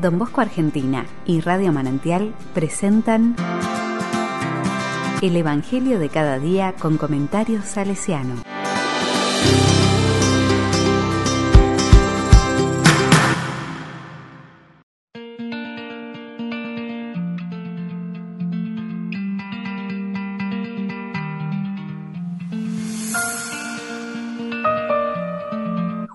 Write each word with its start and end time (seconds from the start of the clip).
Don 0.00 0.18
Bosco 0.18 0.40
Argentina 0.40 1.06
y 1.26 1.40
Radio 1.40 1.72
Manantial 1.72 2.32
presentan 2.54 3.34
El 5.20 5.36
Evangelio 5.36 5.98
de 5.98 6.08
cada 6.08 6.38
día 6.38 6.74
con 6.78 6.98
comentarios 6.98 7.64
salesiano. 7.64 8.36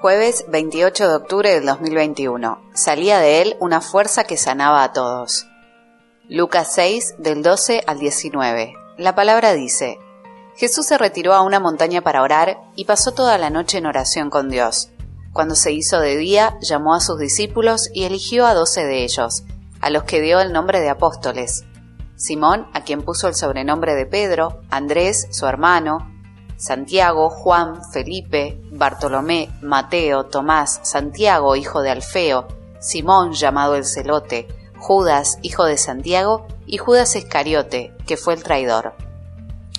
Jueves 0.04 0.44
28 0.50 1.08
de 1.08 1.16
octubre 1.16 1.50
del 1.50 1.66
2021. 1.66 2.62
Salía 2.74 3.20
de 3.20 3.42
él 3.42 3.56
una 3.62 3.80
fuerza 3.80 4.26
que 4.26 4.36
sanaba 4.36 4.84
a 4.84 4.92
todos. 4.92 5.48
Lucas 6.28 6.74
6 6.74 7.16
del 7.20 7.42
12 7.42 7.86
al 7.88 8.00
19. 8.00 8.74
La 8.98 9.16
palabra 9.16 9.54
dice, 9.54 10.00
Jesús 10.58 10.88
se 10.88 10.98
retiró 10.98 11.34
a 11.34 11.42
una 11.42 11.62
montaña 11.62 12.02
para 12.02 12.22
orar 12.22 12.58
y 12.76 12.84
pasó 12.84 13.14
toda 13.14 13.38
la 13.38 13.50
noche 13.50 13.78
en 13.78 13.86
oración 13.86 14.30
con 14.30 14.50
Dios. 14.50 14.90
Cuando 15.32 15.56
se 15.56 15.72
hizo 15.72 16.02
de 16.02 16.18
día, 16.18 16.58
llamó 16.60 16.96
a 16.96 17.00
sus 17.00 17.18
discípulos 17.18 17.90
y 17.94 18.04
eligió 18.04 18.46
a 18.46 18.54
doce 18.54 18.84
de 18.84 19.06
ellos, 19.06 19.46
a 19.80 19.90
los 19.90 20.04
que 20.04 20.20
dio 20.20 20.42
el 20.42 20.52
nombre 20.52 20.82
de 20.82 20.90
apóstoles. 20.90 21.64
Simón, 22.18 22.68
a 22.74 22.84
quien 22.84 23.04
puso 23.04 23.30
el 23.30 23.36
sobrenombre 23.36 23.96
de 23.96 24.06
Pedro, 24.06 24.64
Andrés, 24.70 25.30
su 25.32 25.46
hermano, 25.46 26.13
Santiago, 26.58 27.30
Juan, 27.30 27.82
Felipe, 27.92 28.60
Bartolomé, 28.72 29.50
Mateo, 29.62 30.26
Tomás, 30.26 30.80
Santiago, 30.84 31.56
hijo 31.56 31.82
de 31.82 31.92
Alfeo, 31.92 32.48
Simón, 32.80 33.34
llamado 33.34 33.76
el 33.76 33.86
Celote, 33.86 34.48
Judas, 34.78 35.38
hijo 35.42 35.66
de 35.66 35.78
Santiago, 35.78 36.48
y 36.66 36.78
Judas 36.78 37.16
Iscariote, 37.16 37.94
que 38.06 38.18
fue 38.18 38.34
el 38.34 38.44
traidor. 38.44 38.94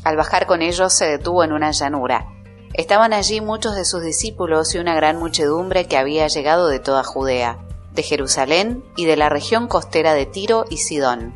Al 0.05 0.17
bajar 0.17 0.47
con 0.47 0.63
ellos 0.63 0.93
se 0.93 1.07
detuvo 1.07 1.45
en 1.45 1.53
una 1.53 1.71
llanura. 1.71 2.27
Estaban 2.75 3.13
allí 3.13 3.41
muchos 3.41 3.75
de 3.75 3.85
sus 3.85 4.03
discípulos 4.03 4.75
y 4.75 4.79
una 4.79 4.95
gran 4.95 5.19
muchedumbre 5.19 5.87
que 5.87 5.97
había 5.97 6.27
llegado 6.27 6.69
de 6.69 6.81
toda 6.81 7.05
Judea, 7.05 7.59
de 7.93 8.03
Jerusalén 8.03 8.85
y 8.97 9.07
de 9.07 9.17
la 9.17 9.29
región 9.29 9.69
costera 9.69 10.13
de 10.15 10.27
Tiro 10.27 10.65
y 10.69 10.79
Sidón, 10.79 11.33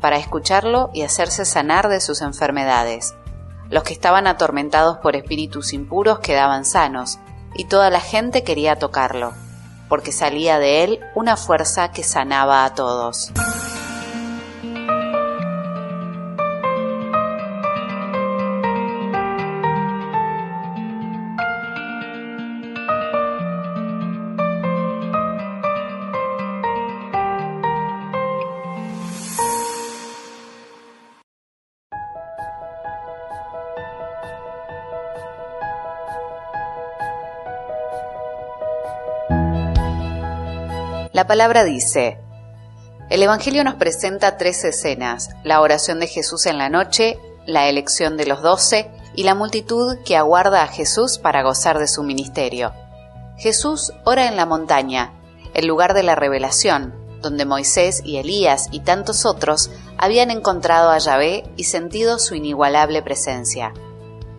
para 0.00 0.16
escucharlo 0.16 0.90
y 0.94 1.02
hacerse 1.02 1.44
sanar 1.44 1.88
de 1.88 2.00
sus 2.00 2.22
enfermedades. 2.22 3.14
Los 3.70 3.84
que 3.84 3.92
estaban 3.92 4.26
atormentados 4.26 4.98
por 4.98 5.14
espíritus 5.14 5.72
impuros 5.72 6.18
quedaban 6.18 6.64
sanos, 6.64 7.18
y 7.54 7.64
toda 7.64 7.88
la 7.90 8.00
gente 8.00 8.42
quería 8.42 8.76
tocarlo, 8.76 9.32
porque 9.88 10.12
salía 10.12 10.58
de 10.58 10.84
él 10.84 11.00
una 11.14 11.36
fuerza 11.36 11.92
que 11.92 12.02
sanaba 12.02 12.64
a 12.64 12.74
todos. 12.74 13.32
La 41.12 41.26
palabra 41.26 41.64
dice, 41.64 42.18
el 43.08 43.20
Evangelio 43.20 43.64
nos 43.64 43.74
presenta 43.74 44.36
tres 44.36 44.62
escenas, 44.62 45.30
la 45.42 45.60
oración 45.60 45.98
de 45.98 46.06
Jesús 46.06 46.46
en 46.46 46.56
la 46.56 46.68
noche, 46.68 47.18
la 47.46 47.68
elección 47.68 48.16
de 48.16 48.26
los 48.26 48.42
doce 48.42 48.88
y 49.16 49.24
la 49.24 49.34
multitud 49.34 49.98
que 50.04 50.16
aguarda 50.16 50.62
a 50.62 50.68
Jesús 50.68 51.18
para 51.18 51.42
gozar 51.42 51.80
de 51.80 51.88
su 51.88 52.04
ministerio. 52.04 52.72
Jesús 53.36 53.92
ora 54.04 54.28
en 54.28 54.36
la 54.36 54.46
montaña, 54.46 55.12
el 55.52 55.66
lugar 55.66 55.94
de 55.94 56.04
la 56.04 56.14
revelación, 56.14 56.94
donde 57.20 57.44
Moisés 57.44 58.02
y 58.04 58.18
Elías 58.18 58.68
y 58.70 58.80
tantos 58.80 59.26
otros 59.26 59.70
habían 59.98 60.30
encontrado 60.30 60.90
a 60.90 60.98
Yahvé 60.98 61.42
y 61.56 61.64
sentido 61.64 62.20
su 62.20 62.36
inigualable 62.36 63.02
presencia. 63.02 63.74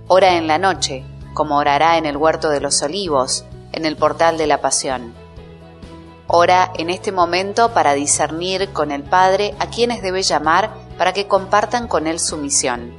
Ora 0.07 0.37
en 0.37 0.47
la 0.47 0.57
noche, 0.57 1.03
como 1.33 1.57
orará 1.57 1.97
en 1.97 2.05
el 2.05 2.15
huerto 2.15 2.49
de 2.49 2.61
los 2.61 2.81
olivos, 2.81 3.43
en 3.73 3.85
el 3.85 3.97
portal 3.97 4.37
de 4.37 4.47
la 4.47 4.61
pasión. 4.61 5.20
Ora 6.33 6.71
en 6.75 6.89
este 6.89 7.11
momento 7.11 7.73
para 7.73 7.91
discernir 7.91 8.71
con 8.71 8.91
el 8.91 9.03
Padre 9.03 9.53
a 9.59 9.69
quienes 9.69 10.01
debe 10.01 10.23
llamar 10.23 10.73
para 10.97 11.11
que 11.11 11.27
compartan 11.27 11.89
con 11.89 12.07
Él 12.07 12.21
su 12.21 12.37
misión. 12.37 12.95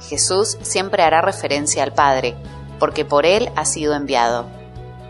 Jesús 0.00 0.56
siempre 0.62 1.02
hará 1.02 1.20
referencia 1.20 1.82
al 1.82 1.92
Padre, 1.92 2.36
porque 2.78 3.04
por 3.04 3.26
Él 3.26 3.50
ha 3.56 3.64
sido 3.64 3.96
enviado. 3.96 4.46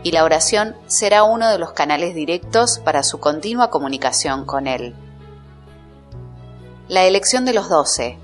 Y 0.03 0.13
la 0.13 0.25
oración 0.25 0.77
será 0.87 1.25
uno 1.25 1.51
de 1.51 1.59
los 1.59 1.73
canales 1.73 2.15
directos 2.15 2.79
para 2.79 3.03
su 3.03 3.21
continua 3.21 3.69
comunicación 3.69 4.47
con 4.47 4.67
Él. 4.67 4.95
La 6.89 7.05
elección 7.05 7.45
de 7.45 7.53
los 7.53 7.69
doce. 7.69 8.19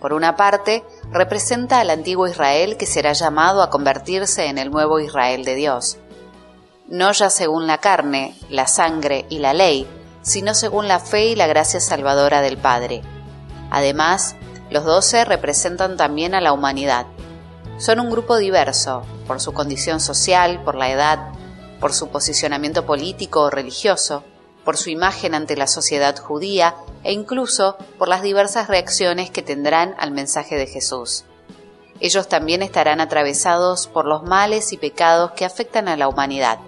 Por 0.00 0.12
una 0.12 0.34
parte, 0.34 0.82
representa 1.12 1.78
al 1.78 1.90
antiguo 1.90 2.26
Israel 2.26 2.76
que 2.76 2.86
será 2.86 3.12
llamado 3.12 3.62
a 3.62 3.70
convertirse 3.70 4.46
en 4.46 4.58
el 4.58 4.72
nuevo 4.72 4.98
Israel 4.98 5.44
de 5.44 5.54
Dios 5.54 5.99
no 6.90 7.12
ya 7.12 7.30
según 7.30 7.68
la 7.68 7.78
carne, 7.78 8.34
la 8.48 8.66
sangre 8.66 9.24
y 9.28 9.38
la 9.38 9.54
ley, 9.54 9.86
sino 10.22 10.54
según 10.54 10.88
la 10.88 10.98
fe 10.98 11.26
y 11.26 11.36
la 11.36 11.46
gracia 11.46 11.80
salvadora 11.80 12.42
del 12.42 12.58
Padre. 12.58 13.02
Además, 13.70 14.34
los 14.70 14.84
doce 14.84 15.24
representan 15.24 15.96
también 15.96 16.34
a 16.34 16.40
la 16.40 16.52
humanidad. 16.52 17.06
Son 17.78 18.00
un 18.00 18.10
grupo 18.10 18.36
diverso, 18.36 19.02
por 19.28 19.40
su 19.40 19.52
condición 19.52 20.00
social, 20.00 20.62
por 20.64 20.74
la 20.74 20.90
edad, 20.90 21.32
por 21.78 21.92
su 21.92 22.08
posicionamiento 22.08 22.84
político 22.84 23.42
o 23.42 23.50
religioso, 23.50 24.24
por 24.64 24.76
su 24.76 24.90
imagen 24.90 25.34
ante 25.34 25.56
la 25.56 25.68
sociedad 25.68 26.18
judía 26.18 26.74
e 27.04 27.12
incluso 27.12 27.78
por 27.98 28.08
las 28.08 28.22
diversas 28.22 28.66
reacciones 28.66 29.30
que 29.30 29.42
tendrán 29.42 29.94
al 29.98 30.10
mensaje 30.10 30.56
de 30.56 30.66
Jesús. 30.66 31.24
Ellos 32.00 32.28
también 32.28 32.62
estarán 32.62 33.00
atravesados 33.00 33.86
por 33.86 34.06
los 34.06 34.24
males 34.24 34.72
y 34.72 34.76
pecados 34.76 35.32
que 35.32 35.44
afectan 35.44 35.86
a 35.86 35.96
la 35.96 36.08
humanidad 36.08 36.58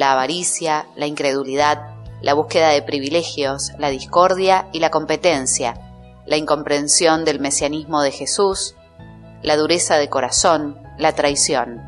la 0.00 0.12
avaricia, 0.12 0.86
la 0.96 1.04
incredulidad, 1.04 1.90
la 2.22 2.32
búsqueda 2.32 2.70
de 2.70 2.80
privilegios, 2.80 3.72
la 3.78 3.90
discordia 3.90 4.66
y 4.72 4.80
la 4.80 4.88
competencia, 4.88 5.74
la 6.24 6.38
incomprensión 6.38 7.26
del 7.26 7.38
mesianismo 7.38 8.00
de 8.00 8.10
Jesús, 8.10 8.76
la 9.42 9.58
dureza 9.58 9.98
de 9.98 10.08
corazón, 10.08 10.80
la 10.96 11.12
traición. 11.12 11.82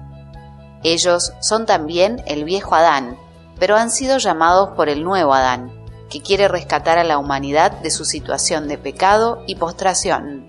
Ellos 0.82 1.32
son 1.40 1.64
también 1.64 2.22
el 2.26 2.44
viejo 2.44 2.74
Adán, 2.74 3.16
pero 3.58 3.76
han 3.76 3.90
sido 3.90 4.18
llamados 4.18 4.76
por 4.76 4.90
el 4.90 5.04
nuevo 5.04 5.32
Adán, 5.32 5.72
que 6.10 6.20
quiere 6.20 6.48
rescatar 6.48 6.98
a 6.98 7.04
la 7.04 7.16
humanidad 7.16 7.72
de 7.80 7.90
su 7.90 8.04
situación 8.04 8.68
de 8.68 8.76
pecado 8.76 9.42
y 9.46 9.54
postración. 9.54 10.46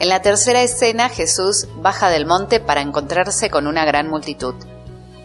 En 0.00 0.08
la 0.08 0.20
tercera 0.20 0.62
escena 0.62 1.10
Jesús 1.10 1.68
baja 1.76 2.10
del 2.10 2.26
monte 2.26 2.58
para 2.58 2.80
encontrarse 2.80 3.50
con 3.50 3.68
una 3.68 3.84
gran 3.84 4.08
multitud 4.08 4.56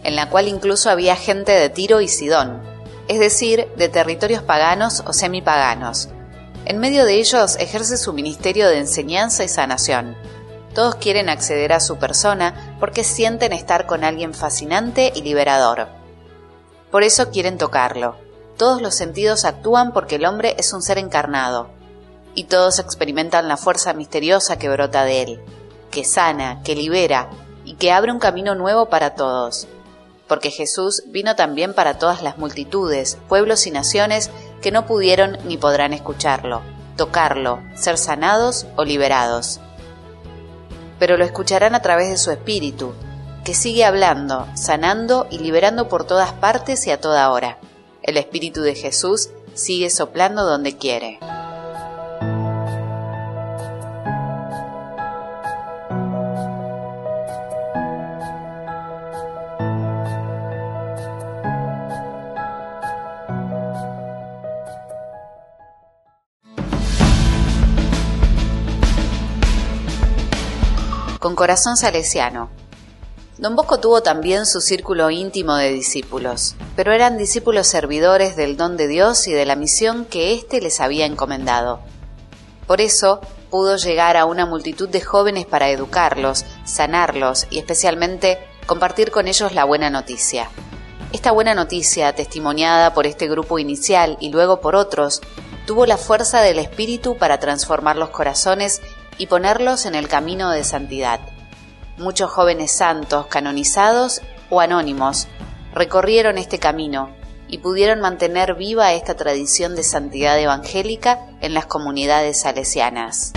en 0.06 0.14
la 0.14 0.30
cual 0.30 0.46
incluso 0.46 0.88
había 0.88 1.16
gente 1.16 1.50
de 1.50 1.68
Tiro 1.68 2.00
y 2.00 2.06
Sidón, 2.06 2.62
es 3.08 3.18
decir, 3.18 3.66
de 3.76 3.88
territorios 3.88 4.40
paganos 4.40 5.02
o 5.04 5.12
semipaganos. 5.12 6.08
En 6.64 6.78
medio 6.78 7.04
de 7.04 7.14
ellos 7.14 7.56
ejerce 7.58 7.96
su 7.96 8.12
ministerio 8.12 8.68
de 8.68 8.78
enseñanza 8.78 9.42
y 9.42 9.48
sanación. 9.48 10.16
Todos 10.74 10.94
quieren 10.94 11.28
acceder 11.28 11.72
a 11.72 11.80
su 11.80 11.96
persona 11.96 12.76
porque 12.78 13.02
sienten 13.02 13.52
estar 13.52 13.86
con 13.86 14.04
alguien 14.04 14.32
fascinante 14.32 15.12
y 15.12 15.22
liberador. 15.22 15.88
Por 16.92 17.02
eso 17.02 17.32
quieren 17.32 17.58
tocarlo. 17.58 18.16
Todos 18.56 18.80
los 18.80 18.94
sentidos 18.94 19.44
actúan 19.44 19.92
porque 19.92 20.16
el 20.16 20.24
hombre 20.24 20.54
es 20.56 20.72
un 20.72 20.82
ser 20.82 20.98
encarnado, 20.98 21.68
y 22.36 22.44
todos 22.44 22.78
experimentan 22.78 23.48
la 23.48 23.56
fuerza 23.56 23.92
misteriosa 23.92 24.56
que 24.56 24.68
brota 24.68 25.02
de 25.04 25.22
él, 25.22 25.40
que 25.90 26.04
sana, 26.04 26.62
que 26.62 26.76
libera 26.76 27.28
y 27.64 27.74
que 27.74 27.90
abre 27.90 28.12
un 28.12 28.20
camino 28.20 28.54
nuevo 28.54 28.88
para 28.88 29.16
todos 29.16 29.66
porque 30.28 30.50
Jesús 30.50 31.02
vino 31.06 31.36
también 31.36 31.74
para 31.74 31.98
todas 31.98 32.22
las 32.22 32.38
multitudes, 32.38 33.18
pueblos 33.28 33.66
y 33.66 33.70
naciones 33.70 34.30
que 34.60 34.72
no 34.72 34.86
pudieron 34.86 35.38
ni 35.44 35.56
podrán 35.56 35.92
escucharlo, 35.92 36.62
tocarlo, 36.96 37.60
ser 37.74 37.98
sanados 37.98 38.66
o 38.76 38.84
liberados. 38.84 39.60
Pero 40.98 41.16
lo 41.16 41.24
escucharán 41.24 41.74
a 41.74 41.82
través 41.82 42.08
de 42.08 42.16
su 42.16 42.30
Espíritu, 42.30 42.94
que 43.44 43.54
sigue 43.54 43.84
hablando, 43.84 44.46
sanando 44.54 45.26
y 45.30 45.38
liberando 45.38 45.88
por 45.88 46.04
todas 46.04 46.32
partes 46.32 46.86
y 46.86 46.90
a 46.90 47.00
toda 47.00 47.30
hora. 47.30 47.58
El 48.02 48.16
Espíritu 48.16 48.62
de 48.62 48.74
Jesús 48.74 49.30
sigue 49.54 49.90
soplando 49.90 50.44
donde 50.44 50.76
quiere. 50.76 51.20
Con 71.26 71.34
corazón 71.34 71.76
salesiano. 71.76 72.50
Don 73.36 73.56
Bosco 73.56 73.80
tuvo 73.80 74.00
también 74.00 74.46
su 74.46 74.60
círculo 74.60 75.10
íntimo 75.10 75.56
de 75.56 75.72
discípulos, 75.72 76.54
pero 76.76 76.92
eran 76.92 77.18
discípulos 77.18 77.66
servidores 77.66 78.36
del 78.36 78.56
don 78.56 78.76
de 78.76 78.86
Dios 78.86 79.26
y 79.26 79.32
de 79.32 79.44
la 79.44 79.56
misión 79.56 80.04
que 80.04 80.34
éste 80.34 80.60
les 80.60 80.80
había 80.80 81.04
encomendado. 81.04 81.80
Por 82.68 82.80
eso 82.80 83.20
pudo 83.50 83.76
llegar 83.76 84.16
a 84.16 84.24
una 84.24 84.46
multitud 84.46 84.88
de 84.88 85.00
jóvenes 85.00 85.46
para 85.46 85.68
educarlos, 85.68 86.44
sanarlos 86.64 87.48
y 87.50 87.58
especialmente 87.58 88.38
compartir 88.68 89.10
con 89.10 89.26
ellos 89.26 89.52
la 89.52 89.64
buena 89.64 89.90
noticia. 89.90 90.48
Esta 91.12 91.32
buena 91.32 91.56
noticia, 91.56 92.14
testimoniada 92.14 92.94
por 92.94 93.04
este 93.04 93.26
grupo 93.26 93.58
inicial 93.58 94.16
y 94.20 94.30
luego 94.30 94.60
por 94.60 94.76
otros, 94.76 95.22
tuvo 95.66 95.86
la 95.86 95.96
fuerza 95.96 96.40
del 96.40 96.60
Espíritu 96.60 97.16
para 97.16 97.40
transformar 97.40 97.96
los 97.96 98.10
corazones 98.10 98.80
y 99.18 99.26
ponerlos 99.26 99.86
en 99.86 99.94
el 99.94 100.08
camino 100.08 100.50
de 100.50 100.64
santidad. 100.64 101.20
Muchos 101.96 102.30
jóvenes 102.30 102.72
santos, 102.72 103.26
canonizados 103.26 104.20
o 104.50 104.60
anónimos, 104.60 105.28
recorrieron 105.72 106.38
este 106.38 106.58
camino 106.58 107.10
y 107.48 107.58
pudieron 107.58 108.00
mantener 108.00 108.54
viva 108.54 108.92
esta 108.92 109.14
tradición 109.14 109.76
de 109.76 109.82
santidad 109.82 110.38
evangélica 110.38 111.20
en 111.40 111.54
las 111.54 111.66
comunidades 111.66 112.40
salesianas. 112.40 113.32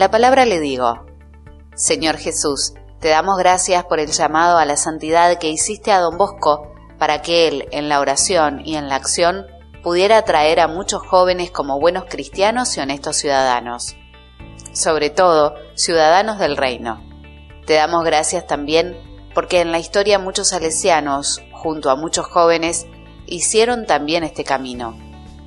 La 0.00 0.10
palabra 0.10 0.46
le 0.46 0.60
digo, 0.60 1.04
Señor 1.74 2.16
Jesús, 2.16 2.72
te 3.00 3.08
damos 3.08 3.36
gracias 3.36 3.84
por 3.84 4.00
el 4.00 4.10
llamado 4.10 4.56
a 4.56 4.64
la 4.64 4.78
santidad 4.78 5.36
que 5.36 5.50
hiciste 5.50 5.92
a 5.92 6.00
don 6.00 6.16
Bosco 6.16 6.72
para 6.98 7.20
que 7.20 7.48
él, 7.48 7.68
en 7.70 7.90
la 7.90 8.00
oración 8.00 8.62
y 8.64 8.76
en 8.76 8.88
la 8.88 8.94
acción, 8.94 9.44
pudiera 9.82 10.16
atraer 10.16 10.58
a 10.60 10.68
muchos 10.68 11.02
jóvenes 11.06 11.50
como 11.50 11.78
buenos 11.78 12.04
cristianos 12.08 12.74
y 12.78 12.80
honestos 12.80 13.16
ciudadanos. 13.16 13.94
Sobre 14.72 15.10
todo, 15.10 15.54
ciudadanos 15.74 16.38
del 16.38 16.56
reino. 16.56 17.02
Te 17.66 17.74
damos 17.74 18.02
gracias 18.02 18.46
también 18.46 18.96
porque 19.34 19.60
en 19.60 19.70
la 19.70 19.80
historia 19.80 20.18
muchos 20.18 20.48
salesianos, 20.48 21.42
junto 21.52 21.90
a 21.90 21.96
muchos 21.96 22.24
jóvenes, 22.24 22.86
hicieron 23.26 23.84
también 23.84 24.24
este 24.24 24.44
camino. 24.44 24.96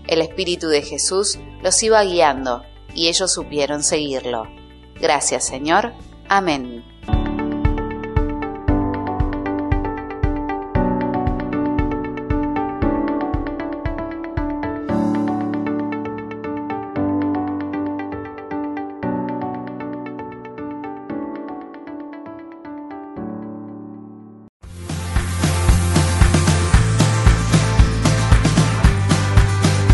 El 0.05 0.21
Espíritu 0.21 0.67
de 0.67 0.83
Jesús 0.83 1.39
los 1.63 1.81
iba 1.81 2.03
guiando 2.03 2.63
y 2.93 3.07
ellos 3.07 3.33
supieron 3.33 3.83
seguirlo. 3.83 4.47
Gracias 4.99 5.45
Señor. 5.47 5.93
Amén. 6.29 6.83